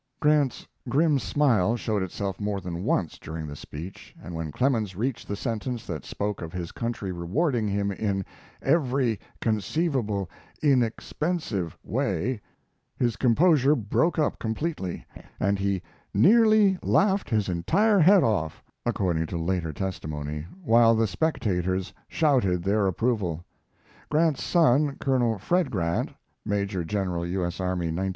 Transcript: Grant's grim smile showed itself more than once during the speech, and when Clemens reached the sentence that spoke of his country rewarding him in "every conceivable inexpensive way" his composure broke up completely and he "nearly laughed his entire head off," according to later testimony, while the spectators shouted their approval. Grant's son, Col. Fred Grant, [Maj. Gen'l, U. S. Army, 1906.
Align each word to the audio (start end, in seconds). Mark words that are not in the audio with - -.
Grant's 0.19 0.65
grim 0.89 1.19
smile 1.19 1.75
showed 1.77 2.01
itself 2.01 2.39
more 2.41 2.59
than 2.59 2.83
once 2.83 3.19
during 3.19 3.45
the 3.45 3.55
speech, 3.55 4.15
and 4.19 4.33
when 4.33 4.51
Clemens 4.51 4.95
reached 4.95 5.27
the 5.27 5.35
sentence 5.35 5.85
that 5.85 6.05
spoke 6.05 6.41
of 6.41 6.51
his 6.51 6.71
country 6.71 7.11
rewarding 7.11 7.67
him 7.67 7.91
in 7.91 8.25
"every 8.63 9.19
conceivable 9.41 10.27
inexpensive 10.63 11.77
way" 11.83 12.41
his 12.97 13.15
composure 13.15 13.75
broke 13.75 14.17
up 14.17 14.39
completely 14.39 15.05
and 15.39 15.59
he 15.59 15.83
"nearly 16.15 16.79
laughed 16.81 17.29
his 17.29 17.47
entire 17.47 17.99
head 17.99 18.23
off," 18.23 18.63
according 18.87 19.27
to 19.27 19.37
later 19.37 19.71
testimony, 19.71 20.47
while 20.63 20.95
the 20.95 21.05
spectators 21.05 21.93
shouted 22.07 22.63
their 22.63 22.87
approval. 22.87 23.45
Grant's 24.09 24.43
son, 24.43 24.95
Col. 24.99 25.37
Fred 25.37 25.69
Grant, 25.69 26.09
[Maj. 26.43 26.87
Gen'l, 26.87 27.23
U. 27.27 27.45
S. 27.45 27.59
Army, 27.59 27.89
1906. 27.91 28.09